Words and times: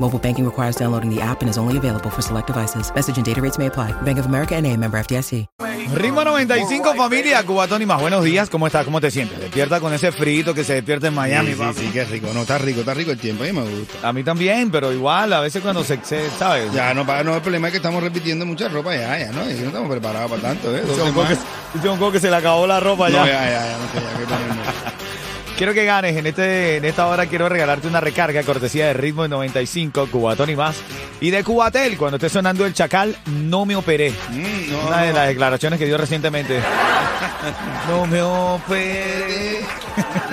Mobile 0.00 0.18
banking 0.18 0.44
requires 0.44 0.74
downloading 0.76 1.08
the 1.08 1.20
app 1.22 1.40
and 1.40 1.48
is 1.48 1.56
only 1.56 1.76
available 1.78 2.10
for 2.10 2.20
select 2.20 2.48
devices. 2.48 2.92
Message 2.94 3.16
and 3.16 3.24
data 3.24 3.40
rates 3.40 3.58
may 3.58 3.66
apply. 3.66 3.92
Bank 4.02 4.18
of 4.18 4.26
America 4.26 4.54
and 4.56 4.66
a 4.66 4.76
member 4.76 4.98
FDIC. 4.98 5.46
Ritmo 5.94 6.24
95, 6.24 6.94
familia. 6.96 7.44
Cubatón 7.44 7.80
y 7.82 7.86
más. 7.86 8.00
Buenos 8.00 8.24
días. 8.24 8.50
¿Cómo 8.50 8.66
estás? 8.66 8.84
¿Cómo 8.84 9.00
te 9.00 9.10
sientes? 9.12 9.38
Despierta 9.38 9.78
con 9.80 9.92
ese 9.94 10.10
frito 10.10 10.52
que 10.52 10.64
se 10.64 10.74
despierta 10.74 11.08
en 11.08 11.14
Miami, 11.14 11.48
Sí, 11.50 11.54
sí, 11.54 11.58
papi. 11.60 11.80
sí, 11.80 11.90
qué 11.92 12.04
rico. 12.06 12.28
No, 12.34 12.40
está 12.42 12.58
rico, 12.58 12.80
está 12.80 12.94
rico 12.94 13.12
el 13.12 13.18
tiempo. 13.18 13.44
A 13.44 13.46
mí 13.46 13.52
me 13.52 13.62
gusta. 13.62 14.08
A 14.08 14.12
mí 14.12 14.24
también, 14.24 14.70
pero 14.72 14.92
igual, 14.92 15.32
a 15.32 15.40
veces 15.40 15.62
cuando 15.62 15.84
se, 15.84 16.00
se 16.02 16.28
¿sabes? 16.30 16.72
Ya, 16.72 16.92
no, 16.94 17.04
no, 17.04 17.36
el 17.36 17.42
problema 17.42 17.68
es 17.68 17.72
que 17.72 17.76
estamos 17.78 18.02
repitiendo 18.02 18.44
mucha 18.44 18.68
ropa 18.68 18.96
ya, 18.96 19.16
ya, 19.18 19.30
¿no? 19.30 19.48
Y 19.48 19.54
no 19.54 19.66
estamos 19.68 19.90
preparados 19.90 20.28
para 20.30 20.42
tanto, 20.42 20.74
¿eh? 20.74 20.82
Dice 21.74 21.88
un 21.88 21.98
que, 21.98 22.12
que 22.12 22.20
se 22.20 22.30
le 22.30 22.36
acabó 22.36 22.66
la 22.66 22.80
ropa 22.80 23.08
No, 23.10 23.24
ya. 23.24 23.26
ya, 23.26 23.44
ya, 23.50 23.66
ya, 23.66 23.78
no 23.78 23.86
sé, 23.92 24.00
ya, 24.06 24.18
qué 24.18 24.24
ponerme. 24.24 24.62
Quiero 25.56 25.72
que 25.72 25.84
ganes 25.84 26.16
en 26.16 26.26
este 26.26 26.76
en 26.78 26.84
esta 26.84 27.06
hora 27.06 27.26
quiero 27.26 27.48
regalarte 27.48 27.86
una 27.86 28.00
recarga 28.00 28.42
cortesía 28.42 28.86
de 28.88 28.92
Ritmo 28.94 29.22
de 29.22 29.28
95, 29.28 30.08
Cubatón 30.10 30.50
y 30.50 30.56
más. 30.56 30.76
Y 31.20 31.30
de 31.30 31.44
Cubatel, 31.44 31.96
cuando 31.96 32.16
esté 32.16 32.28
sonando 32.28 32.66
el 32.66 32.74
chacal, 32.74 33.16
no 33.26 33.64
me 33.64 33.76
operé. 33.76 34.10
Mm, 34.30 34.72
no, 34.72 34.86
Una 34.88 35.02
de 35.02 35.10
no. 35.12 35.16
las 35.18 35.28
declaraciones 35.28 35.78
que 35.78 35.86
dio 35.86 35.96
recientemente. 35.96 36.58
No 37.88 38.06
me 38.06 38.22
operé. 38.22 39.60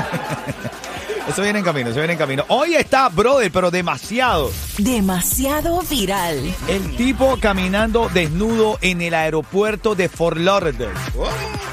Eso 1.31 1.41
viene 1.43 1.59
en 1.59 1.65
camino, 1.65 1.89
eso 1.89 1.99
viene 1.99 2.13
en 2.13 2.19
camino. 2.19 2.43
Hoy 2.49 2.75
está, 2.75 3.07
brother, 3.07 3.49
pero 3.51 3.71
demasiado. 3.71 4.51
Demasiado 4.77 5.81
viral. 5.89 6.53
El 6.67 6.95
tipo 6.97 7.37
caminando 7.39 8.09
desnudo 8.13 8.77
en 8.81 9.01
el 9.01 9.13
aeropuerto 9.13 9.95
de 9.95 10.09
Fort 10.09 10.37
Lauderdale. 10.37 10.91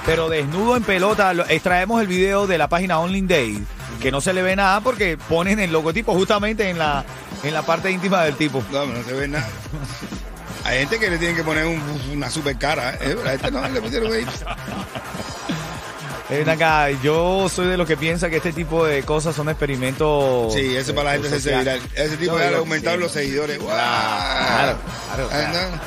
Pero 0.06 0.28
desnudo 0.28 0.76
en 0.76 0.84
pelota, 0.84 1.34
lo- 1.34 1.44
extraemos 1.48 2.00
el 2.00 2.06
video 2.06 2.46
de 2.46 2.56
la 2.56 2.68
página 2.68 3.00
Only 3.00 3.22
Day, 3.22 3.62
que 4.00 4.12
no 4.12 4.20
se 4.20 4.32
le 4.32 4.42
ve 4.42 4.54
nada 4.54 4.80
porque 4.80 5.16
ponen 5.16 5.58
el 5.58 5.72
logotipo 5.72 6.14
justamente 6.14 6.70
en 6.70 6.78
la, 6.78 7.04
en 7.42 7.52
la 7.52 7.62
parte 7.62 7.90
íntima 7.90 8.22
del 8.22 8.36
tipo. 8.36 8.62
no, 8.70 8.86
no 8.86 9.02
se 9.02 9.12
ve 9.12 9.26
nada. 9.26 9.48
Hay 10.64 10.78
gente 10.80 10.98
que 11.00 11.10
le 11.10 11.18
tienen 11.18 11.36
que 11.36 11.42
poner 11.44 11.66
un- 11.66 11.82
una 12.12 12.30
super 12.30 12.56
cara, 12.58 12.94
¿eh? 13.00 13.16
A 13.26 13.32
este 13.34 13.50
no 13.50 13.66
le 13.68 13.80
pusieron 13.80 14.12
ahí. 14.12 14.24
Ven 16.28 16.48
acá, 16.48 16.90
yo 16.90 17.48
soy 17.48 17.68
de 17.68 17.76
los 17.78 17.86
que 17.88 17.96
piensa 17.96 18.28
que 18.28 18.36
este 18.36 18.52
tipo 18.52 18.84
de 18.84 19.02
cosas 19.02 19.34
son 19.34 19.48
experimentos. 19.48 20.52
Sí, 20.52 20.76
eso 20.76 20.94
para 20.94 21.16
la 21.16 21.22
gente 21.22 21.40
se 21.40 21.56
viral. 21.56 21.80
Ese 21.94 22.16
tipo 22.18 22.38
yo- 22.38 22.58
aumentaron 22.58 22.98
sí. 22.98 23.02
los 23.04 23.12
seguidores. 23.12 23.58
¡Guau! 23.58 23.74
Claro, 23.74 24.78
claro, 25.14 25.28
claro. 25.28 25.80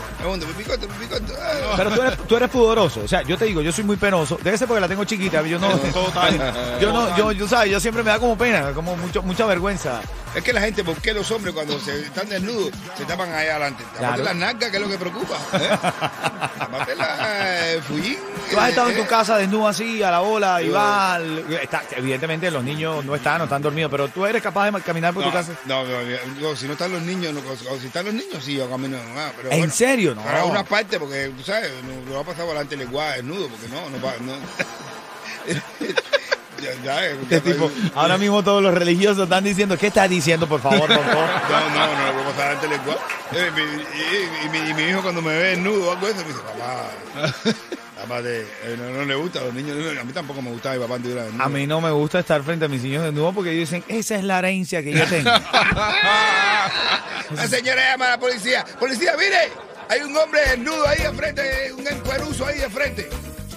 Pero 1.77 1.91
tú 1.91 2.01
eres, 2.01 2.17
tú 2.27 2.35
eres 2.37 2.49
pudoroso. 2.49 3.01
O 3.03 3.07
sea, 3.07 3.21
yo 3.23 3.37
te 3.37 3.45
digo, 3.45 3.61
yo 3.61 3.71
soy 3.71 3.83
muy 3.83 3.97
penoso. 3.97 4.37
Debe 4.43 4.57
ser 4.57 4.67
porque 4.67 4.81
la 4.81 4.87
tengo 4.87 5.03
chiquita. 5.05 5.41
Yo 5.43 5.59
no. 5.59 5.71
Yo 6.81 6.91
no, 6.91 7.15
yo, 7.17 7.31
yo, 7.31 7.47
¿sabes? 7.47 7.71
Yo 7.71 7.79
siempre 7.79 8.03
me 8.03 8.09
da 8.11 8.19
como 8.19 8.37
pena, 8.37 8.71
como 8.73 8.95
mucho, 8.95 9.21
mucha 9.21 9.45
vergüenza. 9.45 10.01
Es 10.35 10.43
que 10.43 10.53
la 10.53 10.61
gente, 10.61 10.83
¿por 10.83 10.95
qué 10.95 11.13
los 11.13 11.29
hombres 11.31 11.53
cuando 11.53 11.79
se 11.79 12.01
están 12.01 12.27
desnudos 12.29 12.71
se 12.97 13.05
tapan 13.05 13.31
ahí 13.33 13.47
adelante? 13.47 13.83
Claro. 13.97 14.23
las 14.23 14.35
nalgas, 14.35 14.69
que 14.71 14.77
es 14.77 14.81
lo 14.83 14.89
que 14.89 14.97
preocupa. 14.97 15.35
¿eh? 15.53 15.69
Eh, 17.77 17.81
fullín. 17.81 18.17
Tú 18.49 18.59
has 18.59 18.69
estado 18.69 18.89
en 18.89 18.97
tu 18.97 19.05
casa 19.07 19.37
desnudo 19.37 19.67
así, 19.67 20.01
a 20.03 20.11
la 20.11 20.19
bola, 20.19 20.61
y 20.61 20.67
Yo- 20.67 20.73
va. 20.73 21.15
al- 21.15 21.45
está- 21.61 21.83
evidentemente 21.95 22.49
los 22.51 22.63
niños 22.63 23.03
no 23.05 23.15
están, 23.15 23.37
no 23.37 23.43
están 23.45 23.61
dormidos, 23.61 23.89
pero 23.91 24.07
tú 24.09 24.25
eres 24.25 24.41
capaz 24.41 24.69
de 24.71 24.81
caminar 24.81 25.13
por 25.13 25.23
tu 25.23 25.31
casa. 25.31 25.53
no, 25.65 25.83
no, 25.83 25.97
no, 26.41 26.55
si 26.55 26.65
no 26.67 26.73
están 26.73 26.91
los 26.91 27.01
niños, 27.01 27.33
no, 27.33 27.39
o 27.71 27.79
si 27.79 27.87
están 27.87 28.05
los 28.05 28.13
niños, 28.13 28.43
sí, 28.43 28.55
yo 28.55 28.69
camino. 28.69 28.97
ah, 29.17 29.31
pero 29.37 29.51
¿En 29.51 29.59
bueno, 29.59 29.73
serio? 29.73 30.15
No. 30.15 30.21
Para 30.23 30.45
una 30.45 30.63
parte, 30.65 30.99
porque 30.99 31.31
tú 31.37 31.43
sabes, 31.43 31.71
no, 31.83 32.09
no 32.09 32.15
va 32.15 32.21
a 32.21 32.25
pasar 32.25 32.45
por 32.45 32.53
delante 32.53 32.75
el 32.75 32.81
lenguaje 32.81 33.17
desnudo, 33.17 33.47
porque 33.49 33.67
no, 33.69 33.89
no 33.89 34.05
va. 34.05 34.13
No. 34.19 34.33
ya, 36.61 36.83
ya, 36.83 37.05
Este 37.05 37.41
tipo, 37.41 37.71
ahora 37.95 38.17
mismo 38.17 38.43
todos 38.43 38.61
los 38.61 38.73
religiosos 38.73 39.23
están 39.23 39.43
diciendo, 39.43 39.77
¿qué 39.77 39.87
estás 39.87 40.09
diciendo, 40.09 40.47
por 40.47 40.61
favor, 40.61 40.87
doctor? 40.87 41.05
No, 41.51 41.69
no, 41.69 41.87
no 41.95 42.13
le 42.13 42.21
a 42.21 42.25
pasar 42.25 42.61
delante 42.61 42.65
el 42.65 42.71
lenguaje. 42.71 42.99
Eh, 43.33 43.51
y, 44.45 44.73
mi, 44.73 44.83
hijo 44.83 45.01
cuando 45.01 45.21
me 45.21 45.29
ve 45.33 45.43
desnudo 45.49 45.89
o 45.89 45.91
algo 45.91 46.05
de 46.07 46.13
eso, 46.13 46.21
me 46.21 46.27
dice, 46.27 46.39
papá. 46.41 47.51
Papá, 48.01 48.19
te- 48.23 48.41
eh, 48.41 48.75
no, 48.79 48.89
no 48.89 49.05
le 49.05 49.13
gusta 49.13 49.39
a 49.39 49.43
los 49.43 49.53
niños. 49.53 49.77
a 49.99 50.03
mí 50.03 50.11
tampoco 50.11 50.41
me 50.41 50.49
gustaba 50.49 50.73
mi 50.73 50.81
papá 50.81 50.95
anduviera 50.95 51.23
desnudo. 51.23 51.43
A 51.43 51.49
mí 51.49 51.67
no 51.67 51.81
me 51.81 51.91
gusta 51.91 52.19
estar 52.19 52.41
frente 52.41 52.65
a 52.65 52.67
mis 52.67 52.81
niños 52.81 53.03
desnudos 53.03 53.35
porque 53.35 53.51
ellos 53.51 53.69
dicen, 53.69 53.83
esa 53.87 54.15
es 54.15 54.23
la 54.23 54.39
herencia 54.39 54.81
que 54.81 54.91
yo 54.91 55.05
tengo. 55.05 55.29
La 57.35 57.47
señora 57.47 57.91
llama 57.91 58.07
a 58.07 58.09
la 58.09 58.19
policía. 58.19 58.65
Policía, 58.79 59.13
mire, 59.17 59.51
hay 59.87 60.01
un 60.01 60.15
hombre 60.17 60.41
desnudo 60.49 60.87
ahí 60.87 61.01
enfrente, 61.01 61.71
un 61.73 61.87
encueruzo 61.87 62.45
ahí 62.45 62.59
de 62.59 62.69
frente. 62.69 63.09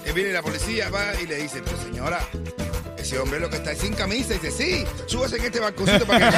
Y 0.06 0.12
viene 0.12 0.32
la 0.32 0.42
policía, 0.42 0.90
va 0.90 1.14
y 1.20 1.26
le 1.26 1.36
dice, 1.36 1.62
pero 1.64 1.76
señora, 1.78 2.20
ese 3.04 3.18
hombre 3.18 3.38
lo 3.38 3.50
que 3.50 3.56
está 3.56 3.72
es 3.72 3.78
sin 3.78 3.94
camisa. 3.94 4.34
Y 4.34 4.38
dice, 4.38 4.50
sí, 4.50 4.86
súbase 5.06 5.36
en 5.36 5.44
este 5.44 5.60
balconcito 5.60 6.06
para 6.06 6.30
que 6.30 6.36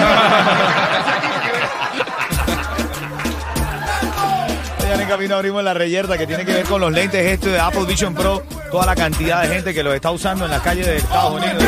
Ya 4.81 4.94
en 5.03 5.09
camino 5.09 5.37
abrimos 5.37 5.62
la 5.62 5.75
reyerta 5.75 6.19
que 6.19 6.27
tiene 6.27 6.44
que 6.44 6.53
ver 6.53 6.65
con 6.65 6.81
los 6.81 6.93
lentes 6.93 7.25
estos 7.25 7.53
de 7.53 7.60
Apple 7.60 7.84
Vision 7.87 8.15
Pro. 8.15 8.43
Toda 8.71 8.84
la 8.84 8.97
cantidad 8.97 9.43
de 9.43 9.49
gente 9.49 9.72
que 9.72 9.82
los 9.84 9.94
está 9.94 10.10
usando 10.10 10.44
en 10.44 10.50
las 10.50 10.60
calles 10.60 10.87
de 10.87 10.97
Estados 10.97 11.41
Unidos. 11.41 11.62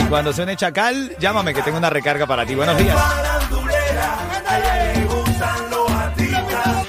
Y 0.00 0.04
cuando 0.04 0.32
suene 0.32 0.54
Chacal, 0.54 1.16
llámame 1.18 1.54
que 1.54 1.62
tengo 1.62 1.78
una 1.78 1.88
recarga 1.88 2.26
para 2.26 2.44
ti. 2.44 2.54
Buenos 2.54 2.76
días. 2.76 2.96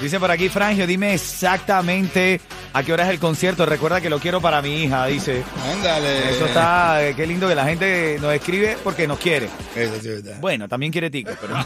Dice 0.02 0.20
por 0.20 0.32
aquí, 0.32 0.50
Frangio, 0.50 0.86
dime 0.88 1.14
exactamente 1.14 2.42
a 2.74 2.84
qué 2.84 2.94
hora 2.94 3.04
es 3.06 3.10
el 3.10 3.20
concierto. 3.20 3.66
Recuerda 3.66 4.02
que 4.02 4.10
lo 4.10 4.20
quiero 4.20 4.42
para 4.42 4.62
mi 4.62 4.84
hija, 4.84 5.06
dice. 5.08 5.44
Ándale. 5.72 6.32
Eso 6.32 6.46
está, 6.46 7.04
eh, 7.04 7.16
qué 7.16 7.26
lindo 7.26 7.48
que 7.48 7.56
la 7.56 7.66
gente 7.66 8.18
nos 8.22 8.34
escribe 8.34 8.78
porque 8.84 9.08
nos 9.08 9.20
quiere. 9.20 9.50
Eso 9.76 9.94
sí 10.02 10.10
es 10.10 10.24
verdad. 10.24 10.40
Bueno, 10.40 10.68
también 10.68 10.92
quiere 10.92 11.10
tickets, 11.10 11.38
pero. 11.40 11.56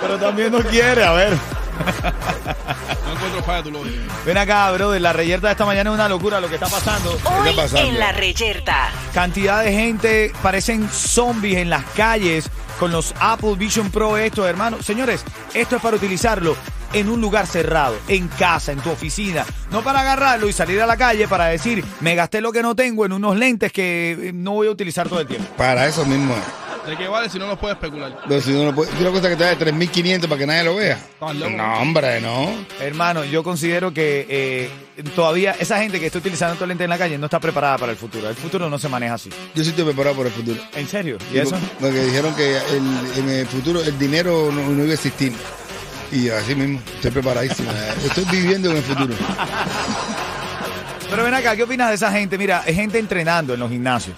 pero 0.00 0.18
también 0.18 0.52
no 0.52 0.60
quiere, 0.60 1.04
a 1.04 1.12
ver. 1.12 1.32
No 1.32 3.12
encuentro 3.12 3.42
falla 3.44 3.62
tu 3.62 3.70
lógica. 3.70 4.00
Ven 4.26 4.36
acá, 4.36 4.70
brother. 4.72 5.00
La 5.00 5.12
reyerta 5.12 5.46
de 5.48 5.52
esta 5.52 5.64
mañana 5.64 5.90
es 5.90 5.94
una 5.94 6.08
locura 6.08 6.40
lo 6.40 6.48
que 6.48 6.54
está 6.54 6.66
pasando. 6.68 7.10
Hoy 7.12 7.50
está 7.50 7.62
pasando? 7.62 7.88
en 7.88 7.98
la 7.98 8.12
reyerta. 8.12 8.90
Cantidad 9.14 9.62
de 9.62 9.72
gente, 9.72 10.32
parecen 10.42 10.88
zombies 10.88 11.58
en 11.58 11.70
las 11.70 11.84
calles 11.96 12.50
con 12.78 12.92
los 12.92 13.14
Apple 13.20 13.54
Vision 13.56 13.90
Pro, 13.90 14.16
esto, 14.16 14.46
hermano. 14.46 14.82
Señores, 14.82 15.24
esto 15.54 15.76
es 15.76 15.82
para 15.82 15.96
utilizarlo 15.96 16.56
en 16.92 17.08
un 17.08 17.20
lugar 17.20 17.46
cerrado, 17.46 17.96
en 18.08 18.28
casa, 18.28 18.72
en 18.72 18.80
tu 18.80 18.90
oficina. 18.90 19.44
No 19.70 19.82
para 19.82 20.00
agarrarlo 20.00 20.48
y 20.48 20.52
salir 20.52 20.80
a 20.80 20.86
la 20.86 20.96
calle 20.96 21.28
para 21.28 21.46
decir, 21.46 21.84
me 22.00 22.14
gasté 22.14 22.40
lo 22.40 22.52
que 22.52 22.62
no 22.62 22.74
tengo 22.74 23.04
en 23.06 23.12
unos 23.12 23.36
lentes 23.36 23.72
que 23.72 24.12
eh, 24.28 24.32
no 24.34 24.52
voy 24.52 24.68
a 24.68 24.70
utilizar 24.70 25.08
todo 25.08 25.20
el 25.20 25.26
tiempo. 25.26 25.46
Para 25.56 25.86
eso 25.86 26.04
mismo 26.06 26.34
es. 26.34 26.88
¿De 26.88 26.96
qué 26.96 27.06
vale 27.06 27.28
si 27.28 27.38
no 27.38 27.46
nos 27.46 27.58
puede 27.58 27.74
especular? 27.74 28.16
Pero 28.26 28.40
si 28.40 28.50
uno 28.50 28.74
puede, 28.74 28.90
una 28.98 29.10
cosa 29.10 29.28
que 29.28 29.36
te 29.36 29.44
da 29.44 29.54
de 29.54 29.58
3.500 29.58 30.22
para 30.26 30.38
que 30.38 30.46
nadie 30.46 30.64
lo 30.64 30.76
vea. 30.76 30.98
No, 31.20 31.80
hombre, 31.82 32.18
no. 32.22 32.50
Hermano, 32.80 33.24
yo 33.26 33.42
considero 33.42 33.92
que 33.92 34.26
eh, 34.30 34.70
todavía 35.14 35.54
esa 35.60 35.78
gente 35.80 36.00
que 36.00 36.06
está 36.06 36.18
utilizando 36.18 36.54
estos 36.54 36.66
lentes 36.66 36.84
en 36.86 36.88
la 36.90 36.96
calle 36.96 37.18
no 37.18 37.26
está 37.26 37.40
preparada 37.40 37.76
para 37.76 37.92
el 37.92 37.98
futuro. 37.98 38.26
El 38.30 38.36
futuro 38.36 38.70
no 38.70 38.78
se 38.78 38.88
maneja 38.88 39.14
así. 39.14 39.28
Yo 39.54 39.62
sí 39.64 39.68
estoy 39.70 39.84
preparado 39.84 40.16
por 40.16 40.26
el 40.28 40.32
futuro. 40.32 40.58
¿En 40.76 40.88
serio? 40.88 41.18
¿Y 41.30 41.36
eso? 41.36 41.58
Porque 41.78 42.00
dijeron 42.02 42.34
que 42.34 42.56
el- 42.56 43.18
en 43.18 43.28
el 43.28 43.46
futuro 43.46 43.82
el 43.82 43.98
dinero 43.98 44.50
no, 44.50 44.62
no 44.70 44.82
iba 44.82 44.92
a 44.92 44.94
existir. 44.94 45.34
Y 46.12 46.28
así 46.30 46.54
mismo, 46.54 46.80
estoy 46.94 47.10
preparadísimo. 47.10 47.70
Estoy 48.04 48.24
viviendo 48.30 48.70
en 48.70 48.76
el 48.78 48.82
futuro. 48.82 49.14
Pero 51.10 51.24
ven 51.24 51.34
acá, 51.34 51.56
¿qué 51.56 51.62
opinas 51.62 51.88
de 51.88 51.94
esa 51.94 52.12
gente? 52.12 52.36
Mira, 52.36 52.62
es 52.66 52.74
gente 52.76 52.98
entrenando 52.98 53.54
en 53.54 53.60
los 53.60 53.70
gimnasios. 53.70 54.16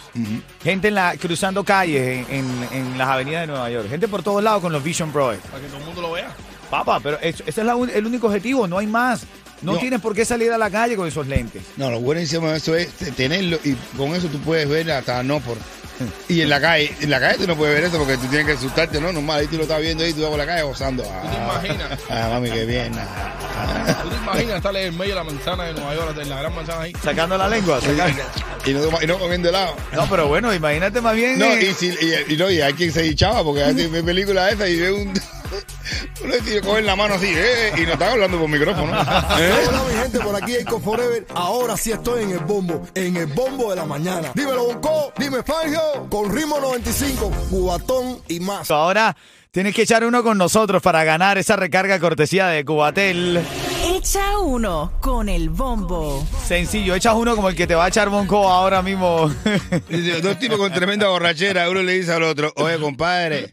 Gente 0.62 0.88
en 0.88 0.94
la, 0.96 1.16
cruzando 1.16 1.62
calles 1.64 2.26
en, 2.28 2.34
en- 2.34 2.68
en 2.72 2.98
las 2.98 3.08
avenidas 3.08 3.42
de 3.42 3.46
Nueva 3.48 3.70
York. 3.70 3.88
Gente 3.88 4.08
por 4.08 4.22
todos 4.22 4.42
lados 4.42 4.60
con 4.60 4.72
los 4.72 4.82
Vision 4.82 5.12
Pro. 5.12 5.26
Para 5.28 5.62
que 5.62 5.68
todo 5.68 5.78
el 5.78 5.84
mundo 5.84 6.02
lo 6.02 6.12
vea. 6.12 6.30
Papá, 6.68 6.98
pero 7.00 7.18
es- 7.20 7.42
ese 7.46 7.60
es 7.60 7.66
la 7.66 7.72
el 7.74 8.06
único 8.06 8.26
objetivo, 8.26 8.66
no 8.66 8.78
hay 8.78 8.86
más. 8.86 9.24
No, 9.62 9.72
No. 9.74 9.78
tienes 9.78 10.00
por 10.00 10.14
qué 10.14 10.24
salir 10.24 10.50
a 10.52 10.58
la 10.58 10.70
calle 10.70 10.96
con 10.96 11.06
esos 11.06 11.26
lentes. 11.26 11.62
No, 11.76 11.90
lo 11.90 12.00
buenísimo 12.00 12.48
de 12.50 12.56
eso 12.56 12.74
es 12.74 12.88
tenerlo 13.16 13.58
y 13.64 13.74
con 13.96 14.14
eso 14.14 14.28
tú 14.28 14.38
puedes 14.40 14.68
ver 14.68 14.90
hasta 14.90 15.22
no 15.22 15.40
por. 15.40 15.56
Y 16.30 16.40
en 16.40 16.48
la 16.48 16.58
calle, 16.62 16.94
en 17.02 17.10
la 17.10 17.20
calle 17.20 17.36
tú 17.40 17.46
no 17.46 17.54
puedes 17.56 17.74
ver 17.74 17.84
eso 17.84 17.98
porque 17.98 18.16
tú 18.16 18.26
tienes 18.28 18.46
que 18.46 18.52
asustarte, 18.54 18.98
¿no? 19.02 19.12
Normal, 19.12 19.40
ahí 19.40 19.46
tú 19.48 19.56
lo 19.58 19.64
estás 19.64 19.82
viendo 19.82 20.02
ahí, 20.02 20.14
tú 20.14 20.22
vas 20.22 20.30
por 20.30 20.38
la 20.38 20.46
calle 20.46 20.62
gozando. 20.62 21.04
Ah, 21.06 21.30
te 21.30 21.68
imaginas? 21.68 21.98
Ah, 22.08 22.28
mami, 22.32 22.50
qué 22.50 22.64
bien. 22.64 22.92
Ah. 22.96 24.00
¿Tú 24.02 24.08
te 24.08 24.16
imaginas 24.16 24.56
estar 24.56 24.74
en 24.76 24.96
medio 24.96 25.10
de 25.10 25.16
la 25.16 25.24
manzana 25.24 25.64
de 25.64 25.74
Nueva 25.74 25.94
York, 25.94 26.18
en 26.22 26.30
la 26.30 26.38
gran 26.40 26.54
manzana 26.54 26.80
ahí? 26.82 26.92
Sacando 27.04 27.36
la 27.36 27.48
lengua. 27.48 27.80
sacando- 27.82 28.22
Y 28.64 28.72
no, 28.72 29.02
y 29.02 29.06
no 29.06 29.18
comiendo 29.18 29.50
helado. 29.50 29.76
No, 29.92 30.08
pero 30.08 30.26
bueno, 30.28 30.54
imagínate 30.54 31.02
más 31.02 31.14
bien. 31.14 31.38
No, 31.38 31.44
eh, 31.44 31.68
y, 31.70 31.74
si, 31.74 31.88
y, 31.88 32.32
y 32.32 32.36
no, 32.38 32.50
y 32.50 32.62
hay 32.62 32.72
quien 32.72 32.92
se 32.92 33.06
hinchaba 33.06 33.44
porque 33.44 33.62
a 33.62 33.66
veces 33.66 33.90
ve 33.90 34.02
películas 34.02 34.54
esas 34.54 34.70
y 34.70 34.76
ve 34.80 34.92
un. 34.92 35.12
Uno 36.22 36.34
tío 36.44 36.60
coge 36.62 36.82
la 36.82 36.96
mano 36.96 37.14
así, 37.14 37.32
eh, 37.34 37.72
y 37.78 37.80
no 37.82 37.92
está 37.92 38.12
hablando 38.12 38.38
por 38.38 38.48
micrófono. 38.48 38.92
¿eh? 39.38 39.52
Hola 39.68 39.82
mi 39.88 39.94
gente, 40.02 40.20
por 40.20 40.36
aquí 40.36 40.54
Eco 40.54 40.78
Forever. 40.78 41.26
Ahora 41.34 41.76
sí 41.76 41.92
estoy 41.92 42.24
en 42.24 42.32
el 42.32 42.40
bombo, 42.40 42.86
en 42.94 43.16
el 43.16 43.26
bombo 43.26 43.70
de 43.70 43.76
la 43.76 43.86
mañana. 43.86 44.30
Dímelo 44.34 44.64
Bonco, 44.64 45.12
dime 45.16 45.42
Fangio, 45.42 45.80
con 46.10 46.34
ritmo 46.34 46.60
95, 46.60 47.30
cubatón 47.48 48.18
y 48.28 48.40
más. 48.40 48.70
Ahora 48.70 49.16
tienes 49.50 49.74
que 49.74 49.82
echar 49.82 50.04
uno 50.04 50.22
con 50.22 50.36
nosotros 50.36 50.82
para 50.82 51.04
ganar 51.04 51.38
esa 51.38 51.56
recarga 51.56 51.98
cortesía 51.98 52.48
de 52.48 52.64
Cubatel. 52.64 53.40
Echa 53.94 54.38
uno 54.38 54.92
con 55.00 55.28
el 55.28 55.48
bombo. 55.48 56.26
Sencillo, 56.46 56.94
echas 56.94 57.14
uno 57.14 57.34
como 57.34 57.48
el 57.48 57.56
que 57.56 57.66
te 57.66 57.74
va 57.74 57.86
a 57.86 57.88
echar 57.88 58.10
Bonco 58.10 58.48
ahora 58.48 58.82
mismo. 58.82 59.30
Dos 60.22 60.38
tipos 60.38 60.58
con 60.58 60.72
tremenda 60.72 61.08
borrachera. 61.08 61.68
Uno 61.70 61.82
le 61.82 61.94
dice 61.94 62.12
al 62.12 62.22
otro, 62.22 62.52
oye, 62.56 62.78
compadre, 62.78 63.52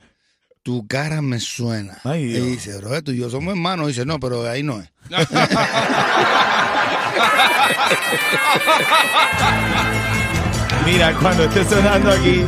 tu 0.68 0.86
cara 0.86 1.22
me 1.22 1.40
suena. 1.40 1.98
Ay, 2.04 2.24
y 2.24 2.40
dice, 2.42 2.82
Roberto 2.82 3.14
y 3.14 3.18
yo 3.18 3.30
somos 3.30 3.54
hermanos. 3.54 3.88
dice, 3.88 4.06
no, 4.06 4.20
pero 4.20 4.46
ahí 4.50 4.64
no 4.64 4.82
es. 4.82 4.90
Mira, 10.86 11.14
cuando 11.22 11.46
esté 11.46 11.64
sonando 11.64 12.12
aquí 12.12 12.44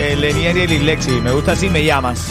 el 0.00 0.22
Lenier 0.22 0.56
y 0.56 0.60
el 0.62 0.72
Islexi, 0.72 1.20
me 1.20 1.32
gusta 1.32 1.52
así, 1.52 1.68
me 1.68 1.84
llamas. 1.84 2.28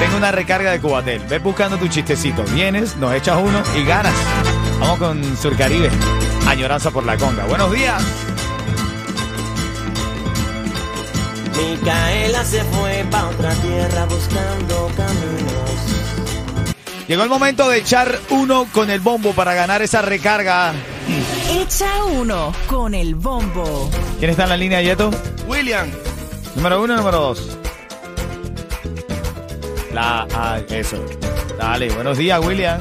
Tengo 0.00 0.16
una 0.16 0.32
recarga 0.32 0.70
de 0.70 0.80
Cubatel. 0.80 1.20
Ves 1.28 1.42
buscando 1.42 1.76
tu 1.76 1.88
chistecito. 1.88 2.42
Vienes, 2.54 2.96
nos 2.96 3.12
echas 3.12 3.36
uno 3.36 3.62
y 3.78 3.84
ganas. 3.84 4.14
Vamos 4.80 4.98
con 4.98 5.36
Surcaribe. 5.36 5.90
Añoranza 6.46 6.90
por 6.90 7.04
la 7.04 7.18
conga. 7.18 7.44
Buenos 7.44 7.70
días. 7.70 8.02
Micaela 11.56 12.44
se 12.44 12.62
fue 12.64 13.04
pa' 13.10 13.28
otra 13.28 13.54
tierra 13.54 14.04
buscando 14.06 14.90
caminos. 14.96 15.70
Llegó 17.08 17.22
el 17.24 17.28
momento 17.28 17.68
de 17.68 17.78
echar 17.78 18.18
uno 18.30 18.66
con 18.72 18.90
el 18.90 19.00
bombo 19.00 19.32
para 19.32 19.54
ganar 19.54 19.82
esa 19.82 20.02
recarga. 20.02 20.72
Echa 21.50 22.04
uno 22.04 22.52
con 22.68 22.94
el 22.94 23.14
bombo. 23.14 23.90
¿Quién 24.18 24.30
está 24.30 24.44
en 24.44 24.48
la 24.50 24.56
línea, 24.56 24.80
Yeto? 24.80 25.10
William, 25.46 25.90
Número 26.54 26.82
uno, 26.82 26.96
número 26.96 27.18
dos. 27.18 27.58
La, 29.92 30.26
ah, 30.34 30.60
eso. 30.70 30.96
Dale, 31.58 31.90
buenos 31.90 32.18
días, 32.18 32.40
William. 32.44 32.78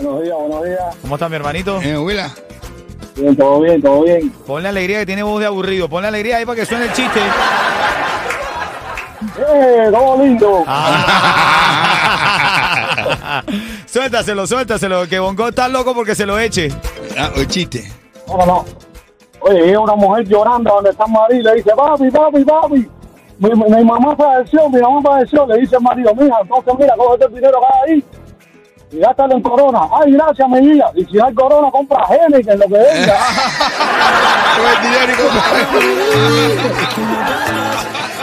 Buenos 0.00 0.22
días, 0.22 0.36
buenos 0.38 0.64
días. 0.64 0.96
¿Cómo 1.02 1.14
está 1.14 1.28
mi 1.28 1.36
hermanito? 1.36 1.80
Eh, 1.82 1.98
Willa, 1.98 2.34
Bien, 3.16 3.36
todo 3.36 3.60
bien, 3.60 3.82
todo 3.82 4.02
bien. 4.04 4.30
Ponle 4.46 4.68
alegría 4.68 5.00
que 5.00 5.06
tiene 5.06 5.22
voz 5.22 5.40
de 5.40 5.46
aburrido. 5.46 5.88
Ponle 5.88 6.08
alegría 6.08 6.36
ahí 6.38 6.46
para 6.46 6.56
que 6.56 6.66
suene 6.66 6.84
el 6.86 6.92
chiste. 6.92 7.20
¡Eh, 9.38 9.88
todo 9.92 10.22
lindo! 10.22 10.64
Ah. 10.66 11.02
suéltaselo, 13.86 14.46
suéltaselo. 14.46 15.06
Que 15.08 15.18
Bongo 15.18 15.48
está 15.48 15.68
loco 15.68 15.94
porque 15.94 16.14
se 16.14 16.24
lo 16.26 16.38
eche. 16.38 16.68
ah, 17.18 17.30
el 17.36 17.46
chiste. 17.48 17.90
No, 18.26 18.36
no, 18.38 18.46
no. 18.46 18.64
Oye, 19.40 19.76
una 19.76 19.94
mujer 19.96 20.24
llorando 20.26 20.72
donde 20.72 20.90
está 20.90 21.06
María 21.06 21.38
y 21.38 21.42
le 21.42 21.54
dice, 21.56 21.70
papi, 21.76 22.10
papi, 22.10 22.44
papi. 22.44 22.88
Mi, 23.38 23.50
mi- 23.50 23.70
mi 23.76 23.84
mamá 23.84 24.14
falleció, 24.16 24.68
mi 24.70 24.80
mamá 24.80 25.02
falleció. 25.02 25.44
Le 25.46 25.58
dice 25.58 25.76
el 25.76 25.82
marido, 25.82 26.14
mija, 26.14 26.36
entonces 26.42 26.74
mira, 26.78 26.94
cógete 26.96 27.24
el 27.26 27.34
dinero 27.34 27.58
que 27.60 27.66
hay 27.66 27.72
ahí 27.96 28.04
y 28.92 28.98
gástalo 28.98 29.34
en 29.34 29.42
corona. 29.42 29.80
Ay, 29.92 30.12
gracias, 30.12 30.48
mi 30.48 30.58
hija. 30.58 30.86
Y 30.94 31.04
si 31.06 31.14
no 31.14 31.24
hay 31.26 31.34
corona, 31.34 31.70
compra 31.70 32.04
Heineken, 32.08 32.58
lo 32.58 32.66
que 32.66 32.74
venga. 32.74 33.16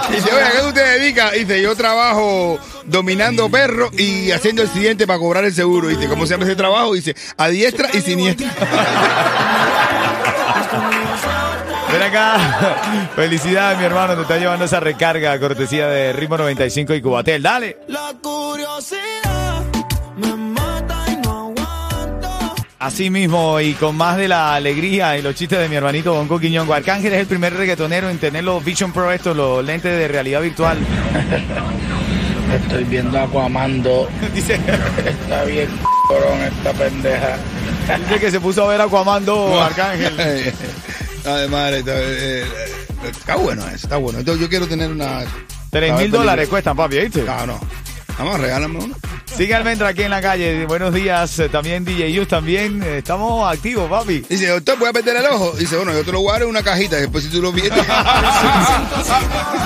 Y 0.09 0.13
Dice, 0.13 0.33
oye, 0.33 0.43
¿a 0.43 0.51
qué 0.51 0.57
tú 0.59 0.73
te 0.73 0.79
dedicas? 0.81 1.33
Dice, 1.33 1.61
yo 1.61 1.75
trabajo 1.75 2.57
dominando 2.85 3.49
perros 3.49 3.91
y 3.93 4.31
haciendo 4.31 4.63
el 4.63 4.69
siguiente 4.69 5.05
para 5.05 5.19
cobrar 5.19 5.43
el 5.45 5.53
seguro. 5.53 5.87
Dice, 5.87 6.07
¿cómo 6.07 6.25
se 6.25 6.33
llama 6.33 6.45
ese 6.45 6.55
trabajo? 6.55 6.93
Dice, 6.93 7.15
a 7.37 7.47
diestra 7.47 7.89
y 7.93 8.01
siniestra. 8.01 8.47
Ven 11.91 12.01
acá. 12.03 12.37
Felicidades, 13.15 13.77
mi 13.79 13.85
hermano. 13.85 14.15
Te 14.15 14.21
está 14.23 14.37
llevando 14.37 14.65
esa 14.65 14.79
recarga 14.79 15.39
cortesía 15.39 15.87
de 15.87 16.13
Ritmo 16.13 16.37
95 16.37 16.93
y 16.95 17.01
Cubatel. 17.01 17.41
Dale. 17.43 17.77
La 17.87 18.13
curiosidad 18.21 19.58
Así 22.79 23.09
mismo 23.09 23.59
y 23.59 23.73
con 23.73 23.97
más 23.97 24.15
de 24.15 24.29
la 24.29 24.55
alegría 24.55 25.17
y 25.17 25.21
los 25.21 25.35
chistes 25.35 25.59
de 25.59 25.67
mi 25.67 25.75
hermanito 25.75 26.13
Bonco 26.13 26.39
Quiñongo. 26.39 26.73
Arcángel 26.73 27.11
es 27.11 27.19
el 27.19 27.27
primer 27.27 27.53
reggaetonero 27.53 28.09
en 28.09 28.17
tener 28.19 28.45
los 28.45 28.63
Vision 28.63 28.93
Pro, 28.93 29.11
estos, 29.11 29.35
los 29.35 29.63
lentes 29.65 29.91
de 29.91 30.07
realidad 30.07 30.41
virtual. 30.41 30.77
Estoy 32.55 32.85
viendo 32.85 33.19
Aquamando. 33.19 34.07
Dice, 34.33 34.57
Está 35.05 35.43
bien, 35.43 35.67
corón 36.07 36.39
esta 36.39 36.71
pendeja. 36.71 37.37
dice 38.07 38.19
que 38.19 38.31
se 38.31 38.39
puso 38.39 38.63
a 38.63 38.69
ver 38.69 38.79
Aquaman 38.79 39.25
2, 39.25 39.61
Arcángel. 39.61 40.53
Madre, 41.49 41.79
está, 41.79 41.99
eh, 41.99 42.43
eh, 42.43 42.45
está 43.11 43.35
bueno 43.35 43.61
eso, 43.67 43.75
está 43.75 43.97
bueno. 43.97 44.19
Entonces, 44.19 44.41
yo 44.41 44.49
quiero 44.49 44.67
tener 44.67 44.89
una... 44.89 45.25
Tres 45.69 45.93
mil 45.95 46.09
dólares 46.09 46.47
cuestan, 46.47 46.77
papi, 46.77 46.97
¿viste? 46.97 47.23
No, 47.23 47.45
no. 47.45 47.59
Vamos, 48.17 48.39
regálame 48.39 48.79
uno. 48.79 48.95
Sigue 49.39 49.55
Almendra 49.55 49.87
aquí 49.87 50.03
en 50.03 50.09
la 50.11 50.21
calle. 50.21 50.65
Buenos 50.65 50.93
días. 50.93 51.39
eh, 51.39 51.47
También 51.47 51.85
DJ 51.85 52.11
Yus 52.11 52.27
también. 52.27 52.83
eh, 52.83 52.97
Estamos 52.97 53.49
activos, 53.49 53.89
papi. 53.89 54.19
Dice, 54.27 54.47
doctor, 54.47 54.77
voy 54.77 54.89
a 54.89 54.91
perder 54.91 55.15
el 55.15 55.25
ojo. 55.27 55.53
Dice, 55.53 55.77
bueno, 55.77 55.93
yo 55.93 56.03
te 56.03 56.11
lo 56.11 56.21
dar 56.29 56.41
en 56.41 56.49
una 56.49 56.61
cajita. 56.61 56.97
Después, 56.97 57.23
si 57.23 57.29
tú 57.29 57.41
lo 57.41 57.53
vienes. 57.53 57.71